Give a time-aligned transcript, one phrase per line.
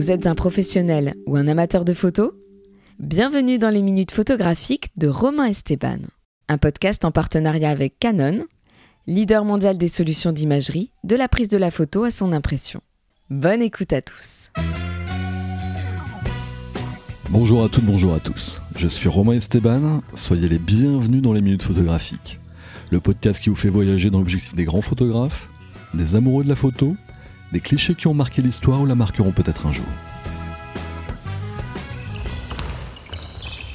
[0.00, 2.32] Vous êtes un professionnel ou un amateur de photos
[2.98, 5.98] Bienvenue dans les minutes photographiques de Romain Esteban,
[6.48, 8.46] un podcast en partenariat avec Canon,
[9.06, 12.80] leader mondial des solutions d'imagerie, de la prise de la photo à son impression.
[13.28, 14.52] Bonne écoute à tous.
[17.28, 18.62] Bonjour à toutes, bonjour à tous.
[18.76, 22.40] Je suis Romain Esteban, soyez les bienvenus dans les minutes photographiques.
[22.90, 25.50] Le podcast qui vous fait voyager dans l'objectif des grands photographes,
[25.92, 26.96] des amoureux de la photo,
[27.52, 29.86] des clichés qui ont marqué l'histoire ou la marqueront peut-être un jour.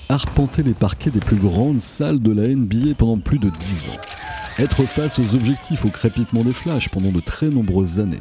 [0.10, 4.02] Arpenter les parquets des plus grandes salles de la NBA pendant plus de 10 ans.
[4.58, 8.20] Être face aux objectifs au crépitement des flashs pendant de très nombreuses années.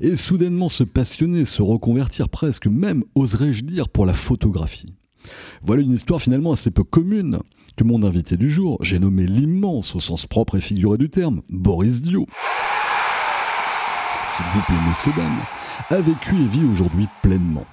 [0.00, 4.94] Et soudainement se passionner, se reconvertir presque, même oserais-je dire, pour la photographie.
[5.62, 7.38] Voilà une histoire finalement assez peu commune
[7.76, 11.42] que mon invité du jour, j'ai nommé l'immense au sens propre et figuré du terme,
[11.48, 12.26] Boris Dio.
[14.36, 15.40] S'il vous plaît, messieurs, dames,
[15.88, 17.64] a vécu et vit aujourd'hui pleinement.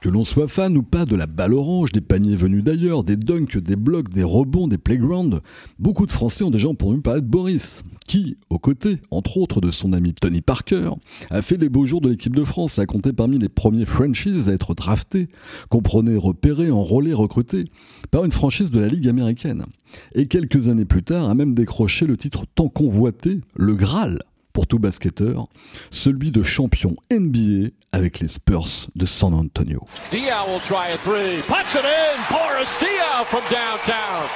[0.00, 3.16] Que l'on soit fan ou pas de la balle orange, des paniers venus d'ailleurs, des
[3.16, 5.40] dunks, des blocs, des rebonds, des playgrounds,
[5.78, 9.70] beaucoup de Français ont déjà entendu parler de Boris, qui, aux côtés, entre autres, de
[9.70, 10.90] son ami Tony Parker,
[11.30, 14.48] a fait les beaux jours de l'équipe de France, a compté parmi les premiers franchises
[14.48, 15.28] à être draftés,
[15.68, 17.64] comprenez repérés, enrôlés, recrutés,
[18.10, 19.64] par une franchise de la Ligue américaine.
[20.14, 24.20] Et quelques années plus tard, a même décroché le titre tant convoité, le Graal,
[24.52, 25.48] pour tout basketteur,
[25.90, 29.86] celui de champion NBA avec les Spurs de San Antonio.
[30.10, 31.42] Diaw will try a three.
[31.46, 32.18] Puts it in.
[32.28, 34.26] Boris Diaw from downtown.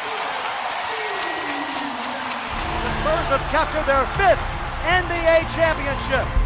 [2.85, 4.41] The Spurs have captured their fifth
[4.87, 6.42] NBA championship.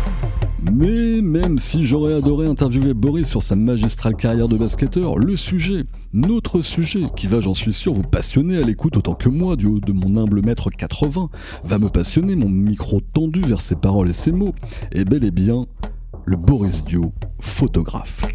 [0.72, 5.84] Mais même si j'aurais adoré interviewer Boris sur sa magistrale carrière de basketteur, le sujet,
[6.12, 9.66] notre sujet, qui va j'en suis sûr vous passionner à l'écoute autant que moi du
[9.66, 11.30] haut de mon humble mètre 80,
[11.64, 14.54] va me passionner, mon micro tendu vers ses paroles et ses mots,
[14.92, 15.66] est bel et bien
[16.24, 18.26] le Boris Dio, photographe.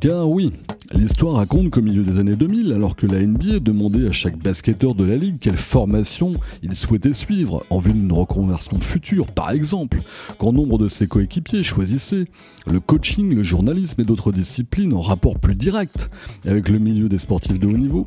[0.00, 0.52] Car oui,
[0.94, 4.94] l'histoire raconte qu'au milieu des années 2000, alors que la NBA demandait à chaque basketteur
[4.94, 10.02] de la ligue quelle formation il souhaitait suivre en vue d'une reconversion future, par exemple,
[10.38, 12.26] quand nombre de ses coéquipiers choisissaient
[12.70, 16.10] le coaching, le journalisme et d'autres disciplines en rapport plus direct
[16.46, 18.06] avec le milieu des sportifs de haut niveau,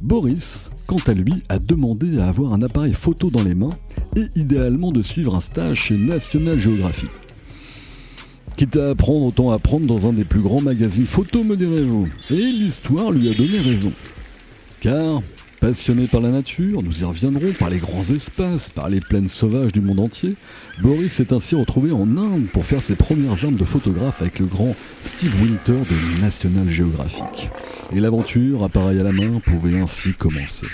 [0.00, 3.76] Boris, quant à lui, a demandé à avoir un appareil photo dans les mains
[4.16, 7.10] et idéalement de suivre un stage chez National Geographic.
[8.56, 12.08] Quitte à apprendre, autant apprendre dans un des plus grands magazines photo, me direz-vous.
[12.30, 13.90] Et l'histoire lui a donné raison.
[14.80, 15.22] Car,
[15.58, 19.72] passionné par la nature, nous y reviendrons, par les grands espaces, par les plaines sauvages
[19.72, 20.36] du monde entier,
[20.80, 24.46] Boris s'est ainsi retrouvé en Inde pour faire ses premières armes de photographe avec le
[24.46, 27.50] grand Steve Winter de National Geographic.
[27.92, 30.68] Et l'aventure, appareil à la main, pouvait ainsi commencer.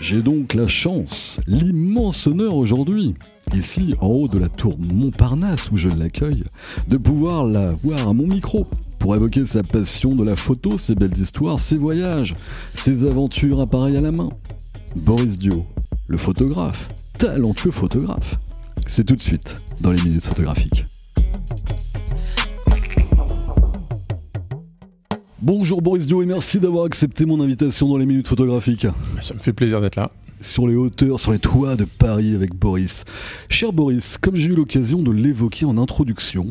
[0.00, 3.14] J'ai donc la chance, l'immense honneur aujourd'hui,
[3.54, 6.44] ici en haut de la tour Montparnasse où je l'accueille,
[6.88, 8.66] de pouvoir la voir à mon micro
[8.98, 12.34] pour évoquer sa passion de la photo, ses belles histoires, ses voyages,
[12.72, 14.30] ses aventures appareil à la main.
[14.96, 15.66] Boris Dio,
[16.08, 16.88] le photographe,
[17.18, 18.36] talentueux photographe.
[18.86, 20.86] C'est tout de suite dans les minutes photographiques.
[25.42, 28.86] Bonjour Boris Dio et merci d'avoir accepté mon invitation dans les minutes photographiques.
[29.22, 30.10] Ça me fait plaisir d'être là.
[30.42, 33.06] Sur les hauteurs, sur les toits de Paris avec Boris.
[33.48, 36.46] Cher Boris, comme j'ai eu l'occasion de l'évoquer en introduction,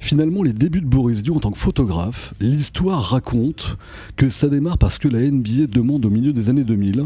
[0.00, 3.76] finalement les débuts de Boris Dio en tant que photographe, l'histoire raconte
[4.16, 7.04] que ça démarre parce que la NBA demande au milieu des années 2000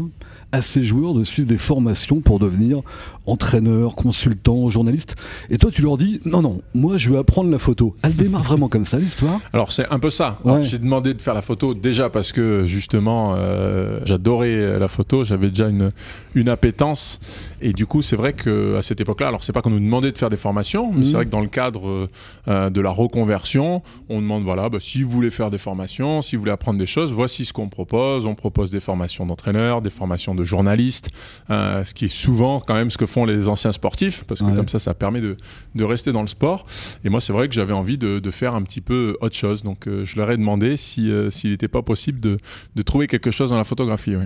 [0.51, 2.81] à ses joueurs de suivre des formations pour devenir
[3.25, 5.15] entraîneur, consultant, journaliste.
[5.49, 7.95] Et toi, tu leur dis non, non, moi je veux apprendre la photo.
[8.03, 9.39] Elle démarre vraiment comme ça, l'histoire?
[9.51, 10.39] Alors c'est un peu ça.
[10.43, 10.61] Ouais.
[10.61, 15.49] J'ai demandé de faire la photo déjà parce que justement euh, j'adorais la photo, j'avais
[15.49, 15.89] déjà une,
[16.35, 17.19] une appétence.
[17.59, 20.17] Et du coup, c'est vrai qu'à cette époque-là, alors c'est pas qu'on nous demandait de
[20.17, 22.09] faire des formations, mais c'est vrai que dans le cadre
[22.47, 26.35] euh, de la reconversion, on demande voilà, bah, si vous voulez faire des formations, si
[26.35, 28.27] vous voulez apprendre des choses, voici ce qu'on propose.
[28.27, 31.09] On propose des formations d'entraîneurs, des formations de journalistes,
[31.49, 34.45] euh, ce qui est souvent quand même ce que font les anciens sportifs, parce que
[34.45, 34.55] Ouais.
[34.55, 35.37] comme ça, ça permet de,
[35.75, 36.65] de rester dans le sport.
[37.05, 39.63] Et moi, c'est vrai que j'avais envie de, de faire un petit peu autre chose.
[39.63, 42.37] Donc, euh, je leur ai demandé si, euh, s'il n'était pas possible de,
[42.75, 44.15] de trouver quelque chose dans la photographie.
[44.15, 44.25] oui.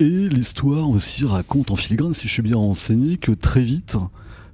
[0.00, 3.96] Et l'histoire aussi raconte en filigrane, si je suis bien renseigné, que très vite,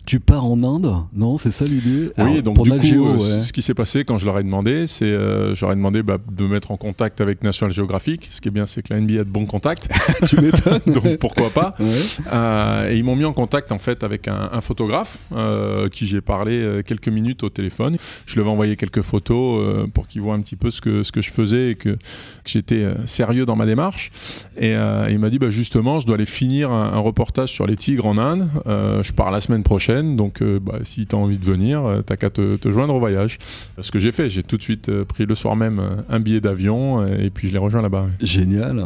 [0.06, 0.92] tu pars en Inde.
[1.14, 2.12] Non, c'est ça l'idée?
[2.18, 3.20] Oui, Alors, donc pour du coup, euh, ouais.
[3.20, 6.44] ce qui s'est passé quand je leur ai demandé, c'est euh, ai demandé bah, de
[6.44, 8.28] me mettre en contact avec National Geographic.
[8.30, 9.88] Ce qui est bien, c'est que la NBA a de bons contacts,
[10.26, 10.80] tu m'étonnes.
[10.86, 11.74] donc pourquoi pas?
[11.80, 11.86] Ouais.
[12.32, 16.06] Euh, et ils m'ont mis en contact en fait avec un, un photographe euh, qui
[16.06, 17.96] j'ai parlé euh, quelques minutes au téléphone.
[18.26, 21.12] Je lui avais envoyé quelques photos pour qu'il voit un petit peu ce que, ce
[21.12, 21.98] que je faisais et que, que
[22.44, 24.10] j'étais sérieux dans ma démarche.
[24.58, 24.74] Et
[25.10, 28.06] il m'a dit bah, justement, je dois aller finir un, un reportage sur les tigres
[28.06, 28.48] en Inde.
[28.66, 32.00] Je pars la semaine prochaine Donc, euh, bah, si tu as envie de venir, euh,
[32.02, 33.38] t'as qu'à te, te joindre au voyage.
[33.80, 36.40] Ce que j'ai fait, j'ai tout de suite euh, pris le soir même un billet
[36.40, 38.06] d'avion et puis je l'ai rejoint là-bas.
[38.20, 38.82] Génial.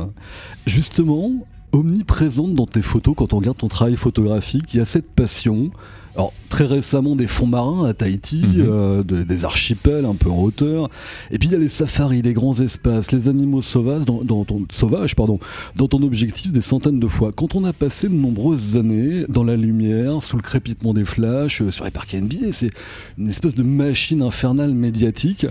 [0.66, 1.32] Justement,
[1.72, 5.70] omniprésente dans tes photos, quand on regarde ton travail photographique, il y a cette passion.
[6.19, 8.67] Alors, très récemment, des fonds marins à Tahiti, Mhm.
[8.69, 10.91] euh, de- des archipels un peu en hauteur.
[11.31, 14.44] Et puis, il y a les safaris, les grands espaces, les animaux sauvages dans, dans
[14.44, 15.38] ton, sauvages, pardon,
[15.76, 17.31] dans ton objectif des centaines de fois.
[17.31, 21.62] Quand on a passé de nombreuses années dans la lumière, sous le crépitement des flashs,
[21.62, 22.71] euh, sur les parcs NBA, c'est
[23.17, 25.47] une espèce de machine infernale médiatique.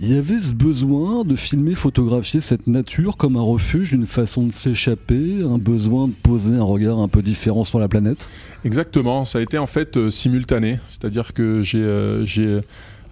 [0.00, 4.46] Il y avait ce besoin de filmer, photographier cette nature comme un refuge, une façon
[4.46, 8.28] de s'échapper, un besoin de poser un regard un peu différent sur la planète?
[8.64, 12.60] Exactement, ça a été en fait euh, simultané, c'est-à-dire que j'ai euh, j'ai,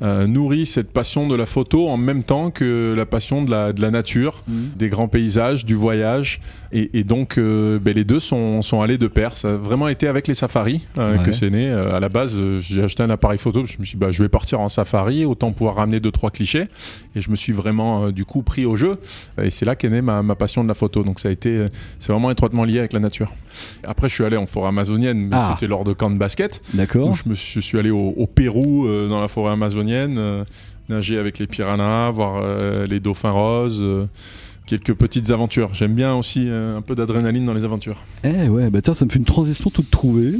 [0.02, 3.72] euh, nourri cette passion de la photo en même temps que la passion de la,
[3.72, 6.40] de la nature, des grands paysages, du voyage,
[6.72, 9.36] et, et donc euh, ben, les deux sont, sont allés de pair.
[9.38, 11.22] Ça a vraiment été avec les safaris euh, Ouais.
[11.24, 11.70] que c'est né.
[11.70, 14.28] À la base, j'ai acheté un appareil photo, je me suis dit bah, je vais
[14.28, 16.66] partir en safari, autant pouvoir ramener deux trois clichés,
[17.14, 18.98] et je me suis vraiment du coup pris au jeu,
[19.42, 21.02] et c'est là qu'est née ma, ma passion de la photo.
[21.04, 21.66] Donc ça a été,
[21.98, 23.32] c'est vraiment étroitement lié avec la nature.
[23.84, 25.50] Après, je suis allé en forêt amazonienne, mais Ah.
[25.54, 26.60] c'était lors de camps de basket.
[26.74, 30.44] D'accord je, me je suis allé au, au Pérou, dans la forêt amazonienne, euh,
[30.88, 33.84] nager avec les piranhas, voir euh, les dauphins roses.
[34.66, 35.70] Quelques petites aventures.
[35.72, 37.98] J'aime bien aussi euh, un peu d'adrénaline dans les aventures.
[38.24, 40.32] Eh ouais, bah tiens, ça me fait une transition toute trouvée.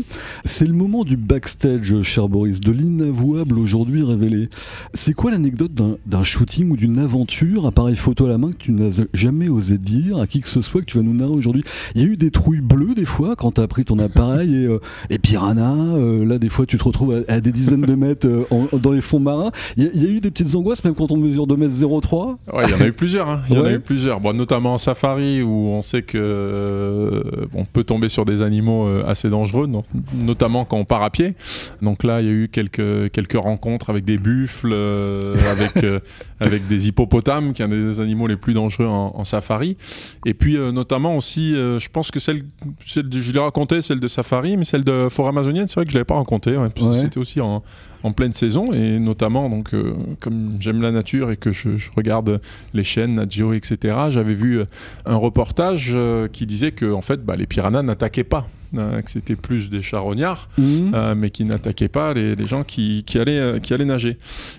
[0.44, 4.48] C'est le moment du backstage, cher Boris, de l'inavouable aujourd'hui révélé.
[4.94, 8.72] C'est quoi l'anecdote d'un- shooting ou d'une aventure, appareil photo à la main, que tu
[8.72, 11.62] n'as jamais osé dire à qui que ce soit que tu vas nous narrer aujourd'hui?
[11.94, 14.54] Il y a eu des trouilles bleues des fois quand tu as pris ton appareil
[14.56, 14.80] et, euh,
[15.10, 15.72] et piranha.
[15.74, 18.76] euh, là, des fois, tu te retrouves à, à des dizaines de mètres euh, en-
[18.78, 19.52] dans les fonds marins.
[19.76, 22.36] Il y, a- il y a eu des petites angoisses, même quand on mesure 2m03
[22.52, 23.28] Ouais, il y en a eu plusieurs.
[23.28, 23.40] hein.
[23.50, 24.15] Il y en a eu plusieurs.
[24.20, 27.22] Bon, notamment en safari où on sait que euh,
[27.54, 29.84] on peut tomber sur des animaux euh, assez dangereux, non-
[30.14, 31.34] notamment quand on part à pied.
[31.82, 35.14] Donc là, il y a eu quelques quelques rencontres avec des buffles, euh,
[35.50, 35.84] avec
[36.40, 39.76] avec des hippopotames, qui sont des animaux les plus dangereux en, en safari.
[40.24, 42.42] Et puis notamment aussi, je pense que celle,
[42.86, 45.84] celle de- je l'ai raconté, celle de safari, mais celle de forêt amazonienne, c'est vrai
[45.84, 46.56] que je l'avais pas raconté.
[46.56, 46.94] ouais, Ouais.
[47.00, 47.62] C'était aussi en
[48.02, 49.70] en pleine saison et notamment donc
[50.20, 52.40] comme j'aime la nature et que je, je regarde
[52.72, 54.64] les chaînes Nat Geo etc j'avais vu euh,
[55.04, 58.46] un reportage euh, qui disait que en fait bah, les piranhas n'attaquaient pas
[58.78, 60.92] euh, que c'était plus des charognards Mhm.
[60.94, 64.18] euh, mais qui n'attaquaient pas les, les gens qui, qui allaient euh, qui allaient nager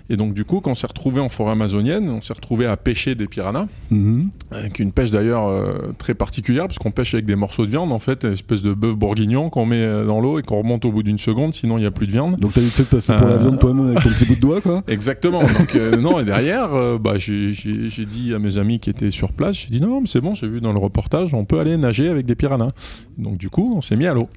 [0.10, 2.78] et donc du coup quand on s'est retrouvé en forêt amazonienne on s'est retrouvé à
[2.78, 4.30] pêcher des piranhas Mhm.
[4.52, 7.92] avec une pêche d'ailleurs euh, très particulière parce qu'on pêche avec des morceaux de viande
[7.92, 10.92] en fait une espèce de bœuf bourguignon qu'on met dans l'eau et qu'on remonte au
[10.92, 12.88] bout d'une seconde sinon il n'y a plus de viande Donc t'as vite fait de
[12.90, 15.40] passer pour la viande toi-même avec ton petit bout de doigt, quoi Exactement.
[15.42, 16.70] Donc non et derrière,
[17.00, 20.08] bah, j'ai dit à mes amis qui étaient sur place, j'ai dit non, non mais
[20.08, 22.72] c'est bon, j'ai vu dans le reportage, on peut aller nager avec des piranhas.
[23.18, 24.30] Donc du coup, on s'est mis à l'eau,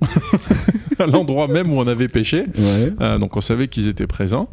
[0.98, 2.46] à l'endroit même où on avait pêché.
[2.56, 2.92] Ouais.
[3.00, 4.48] Euh, donc on savait qu'ils étaient présents.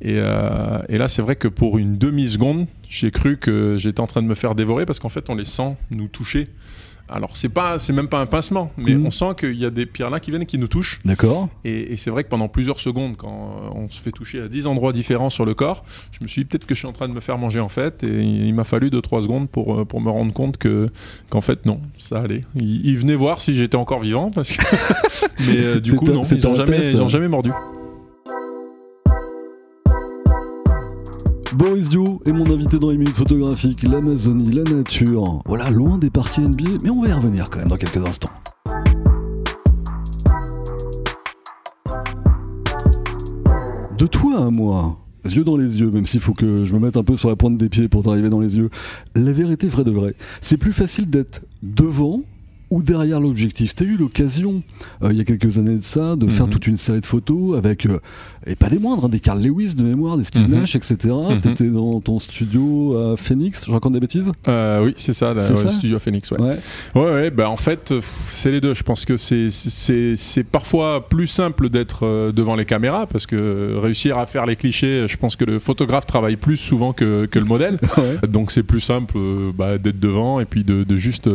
[0.00, 4.00] Et, euh, et là, c'est vrai que pour une demi seconde, j'ai cru que j'étais
[4.00, 6.48] en train de me faire dévorer parce qu'en fait, on les sent nous toucher.
[7.12, 9.06] Alors c'est pas, c'est même pas un pincement, mais Mhm.
[9.06, 10.98] on sent qu'il y a des piranhas qui viennent et qui nous touchent.
[11.04, 11.48] D'accord.
[11.64, 13.28] Et, et c'est vrai que pendant plusieurs secondes, quand
[13.64, 16.42] euh, on se fait toucher à 10 endroits différents sur le corps, je me suis
[16.42, 18.02] dit peut-être que je suis en train de me faire manger en fait.
[18.02, 20.88] Et il, m'a fallu 2-3 secondes pour, euh, pour me rendre compte que
[21.30, 22.42] qu'en fait non, ça allait.
[22.56, 24.62] Ils, ils venaient voir si j'étais encore vivant parce que.
[25.46, 27.08] Mais euh, du coup non, ils ont jamais, test, ils ont hein.
[27.08, 27.50] jamais mordu.
[31.56, 35.42] Boris Dio est mon invité dans les minutes photographiques, l'Amazonie, la nature.
[35.46, 38.30] Voilà, loin des parquets NBA, mais on va y revenir quand même dans quelques instants.
[43.98, 46.96] De toi à moi, yeux dans les yeux, même s'il faut que je me mette
[46.96, 48.70] un peu sur la pointe des pieds pour t'arriver dans les yeux,
[49.14, 52.22] la vérité vraie de vrai, c'est plus facile d'être devant
[52.70, 53.74] ou derrière l'objectif.
[53.74, 54.62] T'as eu l'occasion,
[55.02, 56.52] euh, il y a quelques années de ça, de faire Mhm.
[56.52, 58.00] toute une série de photos avec, euh,
[58.46, 60.48] et pas des moindres, hein, des Carl Lewis de mémoire, des Steve.
[60.48, 60.96] Nash, etc.
[61.30, 61.40] Mhm.
[61.40, 64.32] T'étais dans ton studio à Phoenix, je raconte des bêtises?
[64.48, 65.64] Euh, oui, c'est ça, la- C'est ouais, ça?
[65.64, 66.30] le studio Phoenix.
[66.32, 66.40] Ouais.
[66.40, 66.58] Ouais.
[66.94, 68.74] Ouais, ouais, bah en fait, euh, c'est les deux.
[68.74, 74.18] Je pense que c'est parfois plus simple d'être euh, devant les caméras parce que réussir
[74.18, 77.44] à faire les clichés, je pense que le photographe travaille plus souvent que, que le
[77.44, 77.78] modèle.
[77.98, 78.26] Ouais.
[78.26, 79.14] Donc c'est plus simple
[79.54, 81.28] bah, d'être devant et puis de, de juste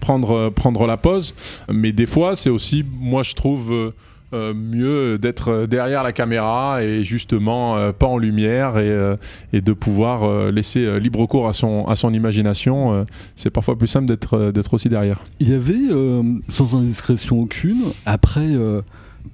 [0.00, 1.34] prendre prendre la pause.
[1.72, 3.92] Mais des fois, c'est aussi, moi je trouve.
[4.32, 9.16] Euh, mieux d'être derrière la caméra et justement euh, pas en lumière et, euh,
[9.52, 13.04] et de pouvoir laisser libre cours à son, à son imagination.
[13.34, 15.20] c'est parfois plus simple d'être d'être aussi derrière.
[15.40, 15.80] Il y avait,
[16.48, 18.46] sans indiscrétion aucune, après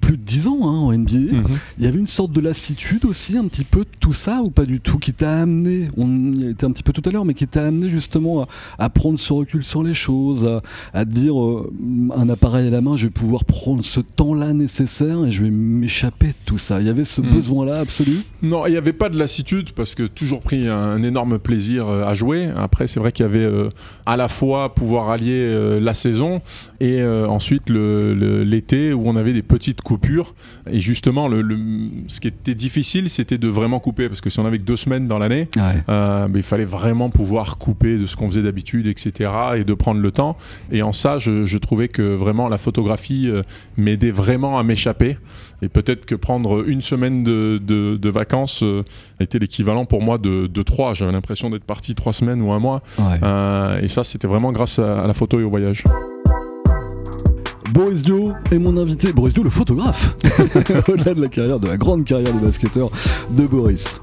[0.01, 1.17] plus de 10 ans hein, en NBA.
[1.33, 1.45] Mhm.
[1.79, 4.49] Il y avait une sorte de lassitude aussi, un petit peu de tout ça, ou
[4.49, 7.25] pas du tout, qui t'a amené, on y été un petit peu tout à l'heure,
[7.25, 8.47] mais qui t'a amené justement à,
[8.79, 10.61] à prendre ce recul sur les choses, à,
[10.93, 11.71] à te dire euh,
[12.15, 15.49] un appareil à la main, je vais pouvoir prendre ce temps-là nécessaire et je vais
[15.49, 16.79] m'échapper de tout ça.
[16.81, 17.29] Il y avait ce Mhm.
[17.31, 18.11] besoin-là absolu?
[18.41, 21.87] Non, il n'y avait pas de lassitude parce que toujours pris un, un énorme plaisir
[21.87, 22.47] euh, à jouer.
[22.55, 23.69] Après, c'est vrai qu'il y avait euh,
[24.05, 26.41] à la fois pouvoir allier euh, la saison
[26.79, 30.33] et ensuite l'été où on avait des petites coupures.
[30.69, 31.57] Et justement, le, le-
[32.07, 34.77] ce qui était difficile, c'était de vraiment couper parce que si on avait que deux
[34.77, 35.47] semaines dans l'année,
[35.89, 39.29] euh, mais il fallait vraiment pouvoir couper de ce qu'on faisait d'habitude, etc.
[39.57, 40.37] et de prendre le temps.
[40.71, 43.43] Et en ça, je, je trouvais que vraiment la photographie euh,
[43.77, 45.17] m'aidait vraiment à m'échapper.
[45.61, 48.83] Et peut-être que prendre une semaine de, de- de vacances euh,
[49.19, 50.93] était l'équivalent pour moi de, de trois.
[50.93, 52.83] J'avais l'impression d'être parti trois semaines ou un mois.
[52.99, 53.83] Ouais.
[53.83, 55.83] Et ça, c'était vraiment grâce à, à la photo et au voyage.
[57.71, 59.11] Boris Dio est mon invité.
[59.11, 60.15] Boris Dio, le photographe.
[60.87, 62.89] Au-delà de la carrière, de la grande carrière de basketteur
[63.31, 64.01] de Boris.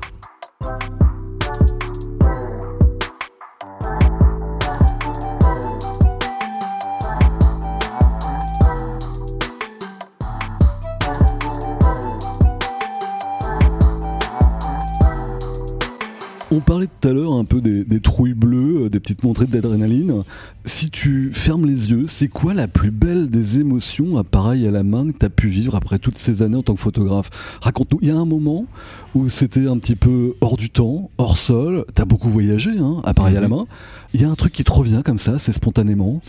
[16.57, 19.47] On parlait tout à l'heure un peu des, des trouilles bleues, euh, des petites montées
[19.47, 20.23] d'adrénaline.
[20.65, 24.85] Si tu fermes les yeux, c'est quoi la plus belle des émotions, appareil à la
[24.85, 27.31] main, que tu as pu vivre après toutes ces années en tant que photographe?
[27.61, 28.67] Raconte-nous, il y a un moment
[29.17, 33.01] où c'était un petit peu hors du temps, hors sol, tu as beaucoup voyagé, hein,
[33.05, 33.55] appareil à la Mhm.
[33.57, 33.67] main.
[34.15, 36.21] Il y a un truc qui te revient comme ça, c'est spontanément?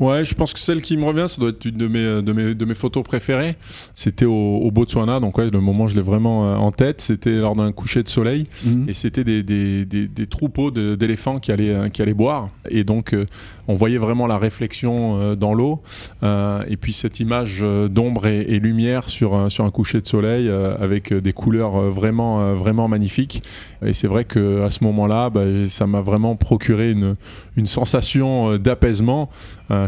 [0.00, 2.32] Ouais, je pense que celle qui me revient, ça doit être une de mes, de
[2.32, 3.56] mes, de mes photos préférées.
[3.94, 7.38] C'était au, au Botswana, donc ouais, le moment je l'ai vraiment euh, en tête, c'était
[7.38, 8.46] lors d'un coucher de soleil.
[8.64, 8.86] Mhm.
[8.88, 12.48] et c'était des, des, des, troupeaux d'éléphants qui allaient, euh, qui allaient boire.
[12.68, 13.26] Et donc, euh,
[13.68, 15.82] on voyait vraiment la réflexion euh, dans l'eau.
[16.22, 21.32] Et puis, cette image d'ombre et, lumière sur, sur un coucher de soleil avec des
[21.32, 23.42] couleurs vraiment, vraiment magnifiques.
[23.84, 27.14] Et c'est vrai qu'à ce moment-là, bah, ça m'a vraiment procuré une,
[27.56, 29.30] une sensation d'apaisement.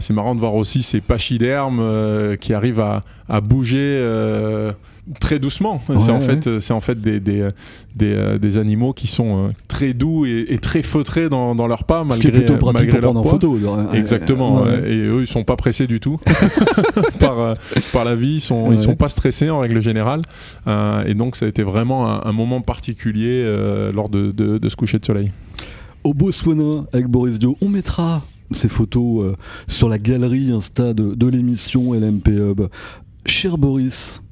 [0.00, 3.98] C'est marrant de voir aussi ces pachydermes qui arrivent à, à bouger.
[5.08, 5.80] Euh, très doucement.
[5.98, 6.20] c'est en ouais.
[6.20, 7.48] fait, c'est en fait des, des,
[7.94, 11.66] des, euh, des animaux qui sont euh, très doux et, et très feutrés dans, dans
[11.66, 13.56] leurs pas, Ce qui malgré, est plutôt pratique malgré pour leur prendre en photo.
[13.56, 14.62] Ouais, Exactement.
[14.62, 14.92] ouais.
[14.92, 16.18] Et eux, ils sont pas pressés du tout
[17.20, 17.54] par, euh,
[17.92, 18.34] par la vie.
[18.36, 20.20] Ils sont, ils sont pas stressés en règle générale.
[20.66, 24.58] Euh, et donc, ça a été vraiment un, un moment particulier euh, lors de, de,
[24.58, 25.32] de ce coucher de soleil.
[26.04, 28.22] Au Botswana, avec Boris Dio, on mettra
[28.52, 29.36] ces photos euh,
[29.66, 32.62] sur la galerie Insta de, de l'émission LMP Hub.
[33.26, 34.22] Cher Boris,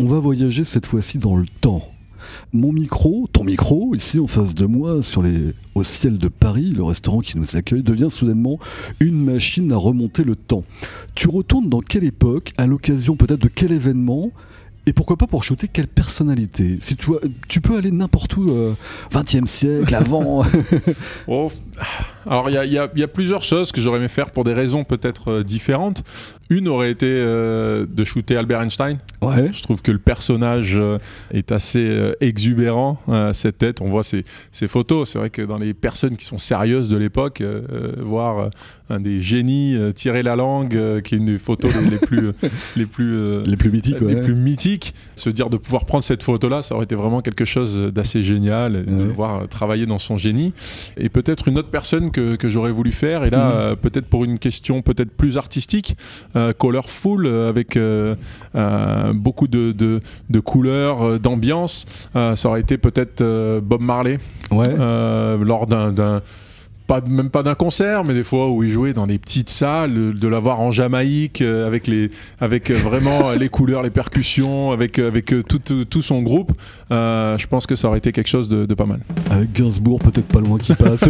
[0.00, 1.86] on va voyager cette fois-ci dans le temps.
[2.54, 6.72] Mon micro, ton micro, ici en face de moi, sur les, au ciel de Paris,
[6.74, 8.58] le restaurant qui nous accueille, devient soudainement
[8.98, 10.64] une machine à remonter le temps.
[11.14, 14.30] Tu retournes dans quelle époque, à l'occasion peut-être de quel événement?
[14.90, 16.78] Et pourquoi pas pour shooter quelle personnalité?
[16.80, 17.10] Si tu,
[17.48, 18.72] tu peux aller n'importe où, euh,
[19.12, 20.44] 20e siècle, avant.
[21.28, 21.50] Oh,
[22.26, 24.08] alors, il y a, il y a- il y a plusieurs choses que j'aurais aimé
[24.08, 26.02] faire pour des raisons peut-être euh, différentes.
[26.50, 28.98] Une aurait été euh, de shooter Albert Einstein.
[29.22, 29.50] ouais.
[29.52, 30.98] Je trouve que le personnage euh,
[31.32, 32.98] est assez exubérant,
[33.32, 33.80] cette tête.
[33.80, 35.08] On voit ses, ses photos.
[35.10, 37.40] C'est vrai que dans les personnes qui sont sérieuses de l'époque,
[37.98, 38.50] voir
[38.90, 42.32] un des génies tirer la langue, qui est une des photos les, les plus,
[42.76, 44.79] les plus, Les plus mythiques, les plus mythiques,
[45.16, 48.84] se dire de pouvoir prendre cette photo-là, ça aurait été vraiment quelque chose d'assez génial,
[48.86, 50.52] de voir euh, travailler dans son génie.
[50.96, 53.54] Et peut-être une autre personne que, que j'aurais voulu faire, et là, Mhm.
[53.56, 55.96] euh, peut-être pour une question peut-être plus artistique,
[56.36, 58.14] euh, colorful, avec euh,
[59.14, 63.22] beaucoup de, de, de couleurs, d'ambiance, ça aurait été peut-être
[63.60, 64.18] Bob Marley,
[64.50, 64.74] Ouais.
[65.44, 66.20] lors d'un...
[66.90, 70.18] pas, même pas d'un concert, mais des fois où il jouait dans des petites salles,
[70.18, 74.98] de, l'avoir en Jamaïque euh, avec les, avec euh, vraiment les couleurs, les percussions, avec
[74.98, 76.50] avec euh, tout, tout, tout son groupe.
[76.90, 78.98] euh, je pense que ça aurait été quelque chose de, de pas mal.
[79.30, 81.04] Avec Gainsbourg, peut-être pas loin qui passe.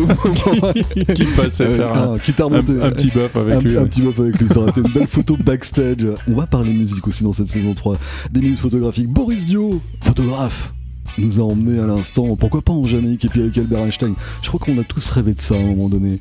[1.14, 3.76] Qui passait Euh, faire un, ah, petit buff avec un, lui.
[3.78, 3.86] un ouais.
[3.86, 6.06] petit buff avec lui, ça aurait été une belle photo backstage.
[6.28, 7.96] On va parler musique aussi dans cette saison 3.
[8.30, 9.08] Des minutes photographiques.
[9.08, 10.74] Boris Dio, photographe,
[11.18, 14.14] nous a emmené à l'instant, pourquoi pas en Jamaïque et puis avec Albert Einstein.
[14.42, 16.20] Je crois qu'on a tous rêvé de ça à un moment donné.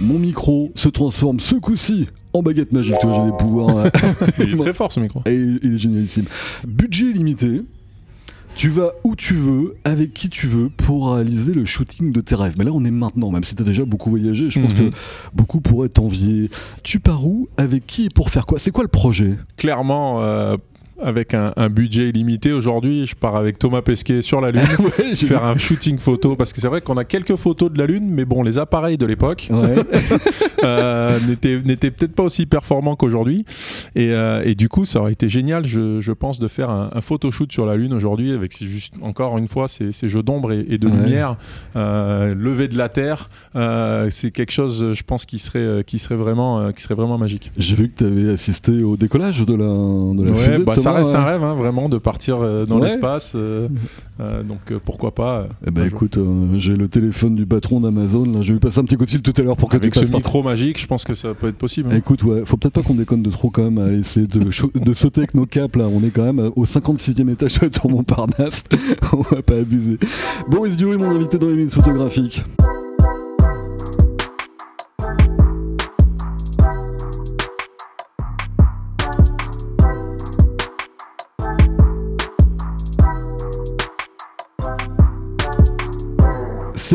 [0.00, 2.96] Mon micro se transforme ce coup-ci en baguette magique.
[3.00, 3.76] Tu vois, j'ai des pouvoirs.
[3.78, 3.90] euh,
[4.38, 5.22] Il est très fort ce micro.
[5.26, 6.24] et il est génialissime.
[6.66, 7.62] Budget limité.
[8.56, 12.34] Tu vas où tu veux, avec qui tu veux, pour réaliser le shooting de tes
[12.36, 12.54] rêves.
[12.56, 14.90] Mais là, on est maintenant, même si tu as déjà beaucoup voyagé, je pense Mhm.
[14.90, 14.96] que
[15.34, 16.50] beaucoup pourraient t'envier.
[16.84, 18.58] Tu pars où, avec qui et pour faire quoi?
[18.58, 19.34] C'est quoi le projet?
[19.56, 20.56] Clairement, euh,
[21.02, 22.52] avec un, un budget illimité.
[22.52, 24.62] Aujourd'hui, je pars avec Thomas Pesquet sur la Lune,
[24.98, 27.86] Ouais, faire un shooting photo, parce que c'est vrai qu'on a quelques photos de la
[27.86, 29.74] Lune, mais bon, les appareils de l'époque Ouais.
[30.64, 31.18] euh,
[31.64, 33.44] n'étaient peut-être pas aussi performants qu'aujourd'hui.
[33.94, 36.90] Et, euh, et du coup, ça aurait été génial, je, je pense, de faire un,
[36.92, 40.52] un photoshoot sur la Lune aujourd'hui, avec juste, encore une fois, ces, ces jeux d'ombre
[40.52, 40.92] et, et de Ouais.
[40.92, 41.36] lumière,
[41.76, 43.28] euh, levé de la Terre.
[43.56, 47.50] euh, c'est quelque chose, je pense, qui serait, qui serait, vraiment, qui serait vraiment magique.
[47.56, 50.64] J'ai vu que tu avais assisté au décollage de la, de la fusée.
[50.64, 51.16] bah, ça reste ouais.
[51.16, 52.84] un rêve, hein, vraiment, de partir euh, dans Ouais.
[52.88, 53.32] l'espace.
[53.34, 53.68] euh,
[54.20, 55.38] euh, donc euh, pourquoi pas.
[55.40, 58.24] euh, Eh ben écoute, euh, j'ai le téléphone du patron d'Amazon.
[58.26, 59.76] Là, je vais lui passer un petit coup de fil tout à l'heure pour que
[59.76, 61.90] avec tu ce passes micro magique, je pense que ça peut être possible.
[61.92, 61.96] hein.
[61.96, 64.50] Écoute, ouais, faut peut-être pas qu'on déconne de trop quand même à essayer de,
[64.94, 65.86] sauter avec nos capes là.
[65.92, 68.62] On est quand même au 56e étage de la tour Montparnasse.
[69.12, 69.98] On va pas abuser.
[70.48, 72.44] Boris Dury, mon invité dans les minutes photographiques.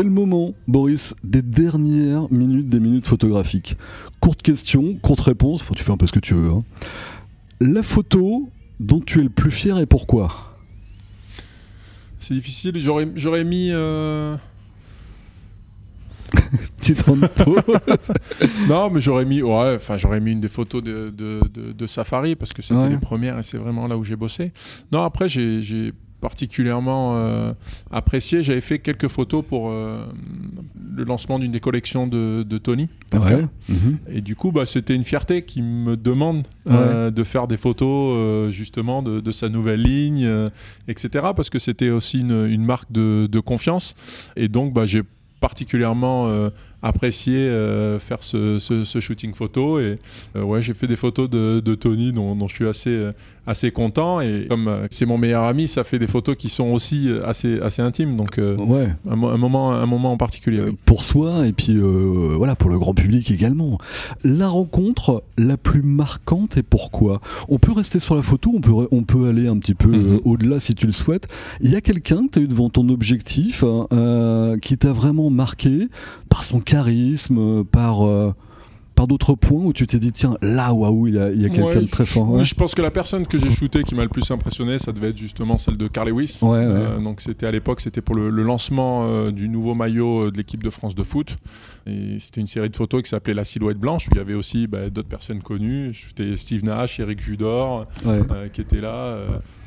[0.00, 3.76] C'est le moment, Boris, des dernières minutes des minutes photographiques.
[4.18, 6.48] Courte question, courte réponse, tu fais un peu ce que tu veux.
[6.48, 6.64] hein.
[7.60, 10.56] La photo dont tu es le plus fier et pourquoi?
[12.18, 12.78] C'est difficile.
[12.80, 13.68] J'aurais, j'aurais mis.
[13.72, 14.38] euh,
[16.78, 17.04] Petite.
[18.70, 19.42] Non, mais j'aurais mis.
[19.42, 22.80] Ouais, enfin, j'aurais mis une des photos de, de, de- de Safari parce que c'était
[22.80, 22.88] Ouais.
[22.88, 24.50] les premières et c'est vraiment là où j'ai bossé.
[24.92, 27.52] Non, après, j'ai particulièrement euh,
[27.90, 28.42] apprécié.
[28.42, 30.04] J'avais fait quelques photos pour euh,
[30.94, 32.88] le lancement d'une des collections de, de Tony.
[33.12, 33.44] Ouais.
[33.68, 33.98] Mhm.
[34.12, 38.14] Et du coup, bah, c'était une fierté qui me demande euh, de faire des photos
[38.16, 40.50] euh, justement de, de sa nouvelle ligne, euh,
[40.88, 41.08] etc.
[41.34, 43.94] Parce que c'était aussi une, une marque de, de confiance.
[44.36, 45.02] Et donc, bah, j'ai
[45.40, 46.50] particulièrement euh,
[46.82, 49.78] apprécié euh, faire ce, ce- ce shooting photo.
[49.80, 49.98] Et
[50.36, 53.12] euh, ouais, j'ai fait des photos de, de Tony dont, dont je suis assez, euh,
[53.46, 54.20] assez content.
[54.20, 57.82] Et comme c'est mon meilleur ami, ça fait des photos qui sont aussi assez, assez
[57.82, 58.16] intimes.
[58.16, 58.88] Donc, Ouais.
[59.08, 60.60] un, mo- un moment, un moment en particulier.
[60.60, 60.76] oui.
[60.86, 63.78] Pour soi et puis voilà pour le grand public également.
[64.24, 67.20] La rencontre la plus marquante et pourquoi?
[67.48, 70.20] On peut rester sur la photo, on peut, on peut aller un petit peu Mhm.
[70.24, 71.28] au-delà si tu le souhaites.
[71.60, 74.92] Il y a quelqu'un que tu as eu devant ton objectif hein, euh, qui t'a
[74.92, 75.88] vraiment marqué
[76.28, 78.32] par son charisme, euh, par, euh,
[78.94, 81.64] par d'autres points où tu t'es dit tiens là waouh il y a, a quelqu'un
[81.64, 82.30] Ouais, de très fort.
[82.30, 84.92] oui, je pense que la personne que j'ai shootée qui m'a le plus impressionné, ça
[84.92, 86.38] devait être justement celle de Carl Lewis.
[86.42, 86.58] Ouais.
[86.60, 90.36] Euh, donc c'était à l'époque, c'était pour le, le lancement euh, du nouveau maillot de
[90.36, 91.38] l'équipe de France de foot.
[91.86, 94.34] Et c'était une série de photos qui s'appelait La Silhouette Blanche, où il y avait
[94.34, 95.94] aussi bah, d'autres personnes connues.
[95.94, 99.16] C'était Steve Nash, Eric Judor, euh, qui étaient là.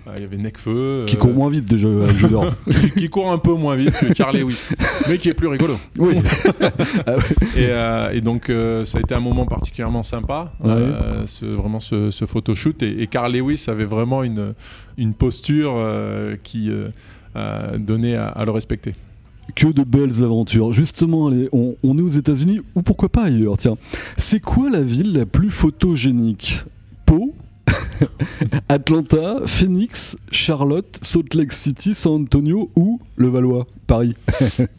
[0.08, 1.06] Euh, il y avait Necfeu.
[1.08, 1.88] Qui euh, court moins vite déjà
[2.70, 4.68] qui, qui court un peu moins vite que Carl Lewis,
[5.08, 5.78] mais qui est plus rigolo.
[5.98, 6.16] oui.
[7.56, 11.80] Et, euh, et donc euh, ça a été un moment particulièrement sympa, euh, ce, vraiment
[11.80, 12.82] ce, ce photoshoot.
[12.82, 14.54] Et, et Carl Lewis avait vraiment une,
[14.98, 15.74] une posture
[16.44, 16.70] qui
[17.78, 18.96] donnait à, à le respecter.
[19.56, 20.72] Que de belles aventures.
[20.74, 23.58] Justement, allez, on, on est aux États-Unis ou pourquoi pas ailleurs.
[23.58, 23.76] Tiens,
[24.18, 26.64] c'est quoi la ville la plus photogénique?
[28.70, 34.16] Atlanta, Phoenix, Charlotte, Salt Lake City, San Antonio ou le Valois, Paris.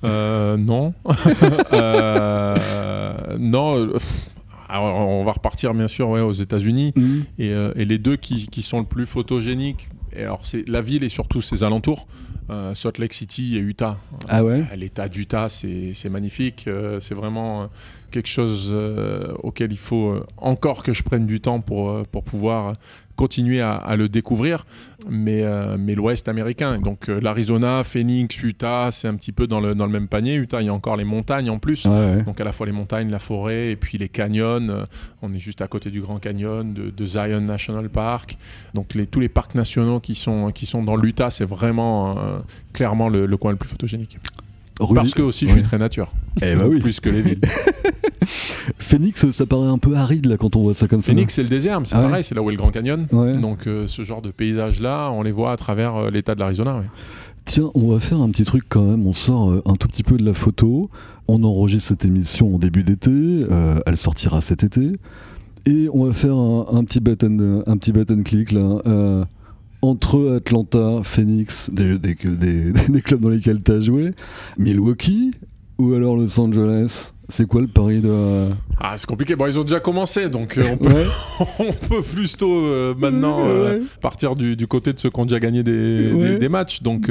[0.05, 0.95] Euh, non.
[1.73, 3.77] Euh, non.
[3.77, 3.99] euh,
[4.69, 6.93] alors, on va repartir bien sûr ouais, aux États-Unis.
[6.97, 7.25] Mhm.
[7.39, 10.81] Et, euh, et les deux qui, qui sont le plus photogéniques, et alors c'est la
[10.81, 12.07] ville et surtout ses alentours,
[12.51, 13.99] euh, Salt Lake City et Utah.
[14.29, 16.65] Ah ouais L'état d'Utah, c'est magnifique.
[16.67, 17.67] euh, c'est vraiment euh,
[18.11, 22.75] quelque chose euh, auquel il faut encore que je prenne du temps pour, pour pouvoir
[23.17, 24.65] continuer à, à le découvrir.
[25.09, 25.45] Mais,
[25.79, 29.93] mais l'Ouest américain, donc l'Arizona, Phoenix, Utah, c'est un petit peu dans le, dans le
[29.93, 30.35] même panier.
[30.35, 31.85] Utah, il y a encore les montagnes en plus.
[31.85, 32.23] Ouais.
[32.23, 34.85] Donc à la fois les montagnes, la forêt et puis les canyons.
[35.21, 38.39] On est juste à côté du Grand Canyon, de, de Zion National Park.
[38.73, 42.17] Donc les, tous les parcs nationaux qui sont, qui sont dans l'Utah, c'est vraiment
[42.73, 44.19] clairement le, le coin le plus photogénique.
[44.95, 46.13] Parce que aussi je suis très nature.
[46.43, 46.81] Eh bah oui.
[46.81, 47.41] Plus que les villes.
[48.79, 51.13] Phoenix, ça paraît un peu aride là quand on voit ça comme ça.
[51.13, 52.07] Phoenix c'est le désert, mais c'est Ah ouais.
[52.09, 53.07] pareil, c'est là où est le Grand Canyon.
[53.13, 53.37] Ouais.
[53.37, 56.77] Donc euh, ce genre de paysages-là, on les voit à travers euh, l'état de l'Arizona.
[56.79, 56.85] ouais.
[57.45, 59.07] Tiens, on va faire un petit truc quand même.
[59.07, 60.91] On sort euh, un tout petit peu de la photo.
[61.29, 63.11] On enregistre cette émission en début d'été.
[63.13, 64.93] euh, elle sortira cet été.
[65.67, 68.81] Et on va faire un, un petit button, un petit button click là.
[69.85, 74.13] Entre Atlanta, Phoenix, des, des, des- des clubs dans lesquels tu as joué,
[74.59, 75.31] Milwaukee
[75.79, 77.11] ou alors Los Angeles?
[77.31, 78.49] C'est quoi le pari de.
[78.79, 79.35] Ah, c'est compliqué.
[79.35, 81.05] Bon, ils ont déjà commencé, donc euh, on, peut, Ouais.
[81.59, 83.85] on peut plutôt euh, maintenant euh, Ouais.
[84.03, 86.33] partir du, du côté de ceux qui ont déjà gagné des, Ouais.
[86.33, 86.83] des- des matchs.
[86.83, 87.11] Donc.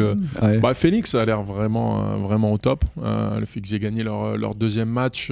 [0.62, 2.86] Bah, Phoenix a l'air vraiment, vraiment au top.
[3.03, 5.31] Le fait qu'ils aient gagné leur, leur deuxième match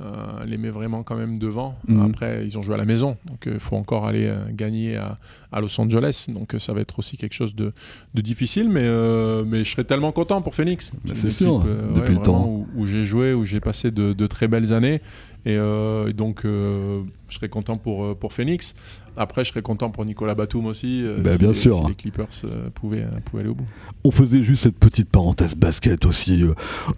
[0.00, 1.76] euh, euh, les met vraiment quand même devant.
[1.86, 2.06] Mhm.
[2.06, 5.16] Après, ils ont joué à la maison, donc il faut encore aller euh, gagner à,
[5.52, 6.26] à Los Angeles.
[6.28, 7.72] Donc euh, ça va être aussi quelque chose de,
[8.14, 10.92] de difficile, mais, euh, mais je serais tellement content pour Phoenix.
[11.04, 12.46] Bah, c'est sûr, euh, depuis le temps.
[12.46, 15.00] Où, où j'ai joué, où j'ai passé de, de très belles années.
[15.48, 18.74] Et, euh, et donc, euh, je serais content pour, euh, pour Phoenix.
[19.16, 21.02] Après, je serais content pour Nicolas Batum aussi.
[21.24, 21.74] Bah, si bien sûr.
[21.78, 22.28] Si les Clippers
[22.74, 23.64] pouvaient, pouvaient aller au bout.
[24.04, 26.44] On faisait juste cette petite parenthèse basket aussi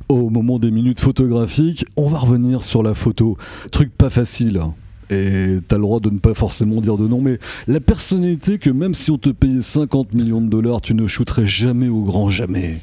[0.09, 1.87] au moment des minutes photographiques.
[1.97, 3.39] On va revenir sur la photo.
[3.71, 4.59] Truc pas facile.
[4.59, 4.75] hein.
[5.11, 8.71] Et t'as le droit de ne pas forcément dire de non, mais la personnalité que
[8.71, 12.29] même si on te payait 50 millions de dollars, tu ne shooterais jamais au grand
[12.29, 12.81] jamais.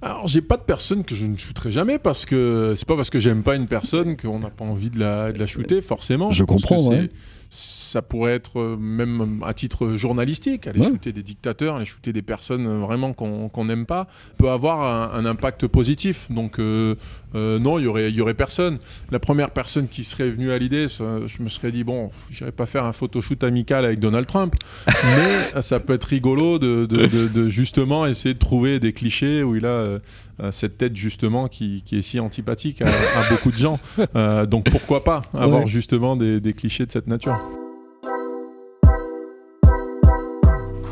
[0.00, 3.10] Alors, j'ai pas de personne que je ne shooterai jamais parce que c'est pas parce
[3.10, 6.30] que j'aime pas une personne qu'on n'a pas envie de la, de la shooter, forcément.
[6.30, 7.10] Je comprends, ouais.
[7.50, 10.88] Ça pourrait être euh, même à titre journalistique, aller Ouais.
[10.88, 14.06] shooter des dictateurs, aller shooter des personnes euh, vraiment qu'on n'aime pas,
[14.36, 14.82] peut avoir
[15.14, 16.26] un, un impact positif.
[16.30, 16.94] Donc, euh,
[17.34, 18.78] euh, non, il y aurait, il y aurait personne.
[19.10, 22.66] La première personne qui serait venue à l'idée, je me serais dit, bon, j'irai pas
[22.66, 24.54] faire un photoshoot amical avec Donald Trump,
[25.16, 29.42] mais ça peut être rigolo de, de- de- de justement essayer de trouver des clichés
[29.42, 29.98] où il a
[30.50, 33.78] cette tête justement qui, qui est si antipathique à, à beaucoup de gens.
[34.16, 35.66] Euh, donc pourquoi pas avoir Ouais.
[35.66, 37.36] justement des, des clichés de cette nature?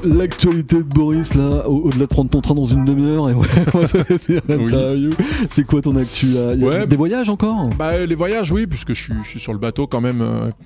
[0.05, 3.47] L'actualité de Boris, là, au- au-delà de prendre ton train dans une demi-heure, et ouais.
[5.49, 6.53] C'est quoi ton actu là?
[6.55, 6.87] Il y a Ouais.
[6.87, 7.69] Des voyages encore?
[7.79, 10.25] Bah, les voyages, oui, puisque je suis, je suis sur le bateau quand même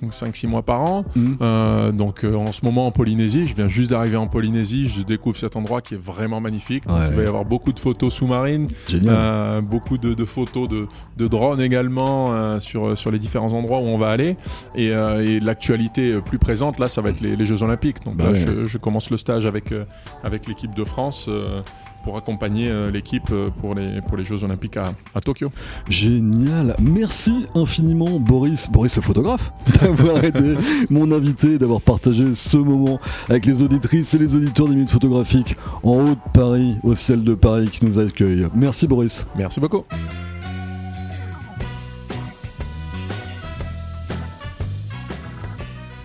[0.09, 1.05] 5-6 mois par an.
[1.15, 1.37] Mhm.
[1.41, 5.01] Euh, donc euh, en ce moment en Polynésie, je viens juste d'arriver en Polynésie, je
[5.01, 6.87] découvre cet endroit qui est vraiment magnifique.
[6.87, 6.97] Donc.
[7.09, 8.67] Il va y avoir beaucoup de photos sous-marines.
[8.93, 13.79] Euh, beaucoup de, de photos de, de drones également euh, sur, sur les différents endroits
[13.79, 14.35] où on va aller.
[14.75, 17.97] Et, euh, et l'actualité euh, plus présente, là, ça va être les, les Jeux Olympiques.
[18.05, 18.39] Donc Bah là, ouais.
[18.39, 19.85] je, je commence le stage avec, euh,
[20.23, 21.61] avec l'équipe de France euh,
[22.03, 25.47] pour accompagner euh, l'équipe pour les, pour les Jeux Olympiques à, à Tokyo.
[25.87, 26.75] Génial.
[26.79, 30.55] Merci infiniment, Boris, Boris le photographe, d'avoir été
[30.89, 32.97] mon invité, d'avoir partagé ce moment
[33.29, 37.23] avec les auditrices et les auditeurs des minutes photographiques en haut de Paris, au ciel
[37.23, 38.47] de Paris qui nous accueille.
[38.53, 39.25] Merci, Boris.
[39.35, 39.85] Merci beaucoup.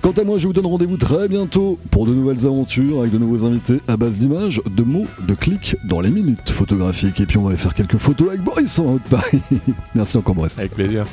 [0.07, 3.19] Quant à moi, je vous donne rendez-vous très bientôt pour de nouvelles aventures avec de
[3.19, 7.19] nouveaux invités à base d'images, de mots, de clics dans les minutes photographiques.
[7.19, 9.42] Et puis on va aller faire quelques photos avec Boris en haut de Paris.
[9.97, 10.57] Merci encore, Boris.
[10.61, 11.07] Avec plaisir.